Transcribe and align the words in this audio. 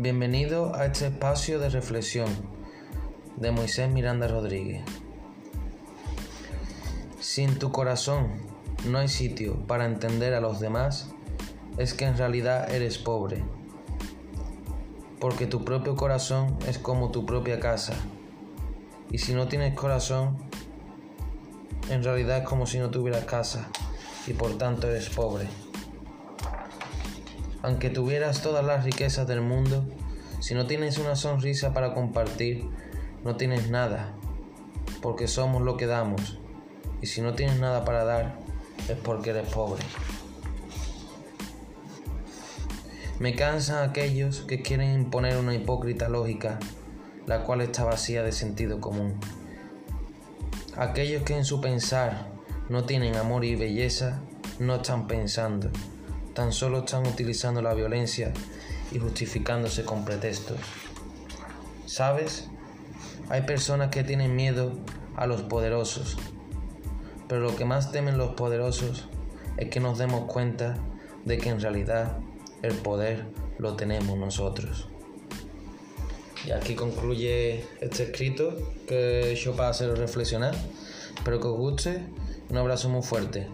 Bienvenido 0.00 0.76
a 0.76 0.86
este 0.86 1.08
espacio 1.08 1.58
de 1.58 1.70
reflexión 1.70 2.28
de 3.36 3.50
Moisés 3.50 3.90
Miranda 3.90 4.28
Rodríguez. 4.28 4.84
Si 7.18 7.42
en 7.42 7.58
tu 7.58 7.72
corazón 7.72 8.28
no 8.86 8.98
hay 8.98 9.08
sitio 9.08 9.56
para 9.66 9.86
entender 9.86 10.34
a 10.34 10.40
los 10.40 10.60
demás, 10.60 11.10
es 11.78 11.94
que 11.94 12.04
en 12.04 12.16
realidad 12.16 12.72
eres 12.72 12.96
pobre. 12.96 13.42
Porque 15.18 15.48
tu 15.48 15.64
propio 15.64 15.96
corazón 15.96 16.56
es 16.68 16.78
como 16.78 17.10
tu 17.10 17.26
propia 17.26 17.58
casa. 17.58 17.94
Y 19.10 19.18
si 19.18 19.34
no 19.34 19.48
tienes 19.48 19.74
corazón, 19.74 20.36
en 21.90 22.04
realidad 22.04 22.38
es 22.38 22.44
como 22.44 22.66
si 22.66 22.78
no 22.78 22.88
tuvieras 22.88 23.24
casa 23.24 23.68
y 24.28 24.32
por 24.32 24.56
tanto 24.58 24.88
eres 24.88 25.08
pobre. 25.08 25.48
Aunque 27.62 27.90
tuvieras 27.90 28.42
todas 28.42 28.64
las 28.64 28.84
riquezas 28.84 29.26
del 29.26 29.40
mundo, 29.40 29.84
si 30.40 30.54
no 30.54 30.66
tienes 30.66 30.98
una 30.98 31.16
sonrisa 31.16 31.74
para 31.74 31.92
compartir, 31.92 32.64
no 33.24 33.36
tienes 33.36 33.68
nada, 33.68 34.14
porque 35.02 35.26
somos 35.26 35.62
lo 35.62 35.76
que 35.76 35.86
damos. 35.86 36.38
Y 37.02 37.06
si 37.06 37.20
no 37.20 37.34
tienes 37.34 37.58
nada 37.58 37.84
para 37.84 38.04
dar, 38.04 38.38
es 38.88 38.96
porque 38.96 39.30
eres 39.30 39.48
pobre. 39.48 39.82
Me 43.18 43.34
cansan 43.34 43.88
aquellos 43.88 44.42
que 44.42 44.62
quieren 44.62 44.94
imponer 44.94 45.36
una 45.36 45.54
hipócrita 45.54 46.08
lógica, 46.08 46.60
la 47.26 47.42
cual 47.42 47.62
está 47.62 47.82
vacía 47.82 48.22
de 48.22 48.30
sentido 48.30 48.80
común. 48.80 49.18
Aquellos 50.76 51.24
que 51.24 51.36
en 51.36 51.44
su 51.44 51.60
pensar 51.60 52.28
no 52.68 52.84
tienen 52.84 53.16
amor 53.16 53.44
y 53.44 53.56
belleza, 53.56 54.20
no 54.60 54.76
están 54.76 55.08
pensando 55.08 55.70
tan 56.38 56.52
solo 56.52 56.78
están 56.78 57.04
utilizando 57.04 57.60
la 57.62 57.74
violencia 57.74 58.32
y 58.92 59.00
justificándose 59.00 59.84
con 59.84 60.04
pretextos. 60.04 60.56
¿Sabes? 61.84 62.46
Hay 63.28 63.42
personas 63.42 63.90
que 63.90 64.04
tienen 64.04 64.36
miedo 64.36 64.70
a 65.16 65.26
los 65.26 65.42
poderosos, 65.42 66.16
pero 67.26 67.40
lo 67.40 67.56
que 67.56 67.64
más 67.64 67.90
temen 67.90 68.18
los 68.18 68.34
poderosos 68.36 69.08
es 69.56 69.68
que 69.68 69.80
nos 69.80 69.98
demos 69.98 70.30
cuenta 70.32 70.76
de 71.24 71.38
que 71.38 71.48
en 71.48 71.60
realidad 71.60 72.18
el 72.62 72.76
poder 72.76 73.26
lo 73.58 73.74
tenemos 73.74 74.16
nosotros. 74.16 74.88
Y 76.46 76.52
aquí 76.52 76.76
concluye 76.76 77.64
este 77.80 78.04
escrito 78.04 78.74
que 78.86 79.32
hecho 79.32 79.56
para 79.56 79.70
haceros 79.70 79.98
reflexionar. 79.98 80.54
Espero 81.16 81.40
que 81.40 81.48
os 81.48 81.56
guste. 81.56 82.06
Un 82.48 82.58
abrazo 82.58 82.88
muy 82.88 83.02
fuerte. 83.02 83.48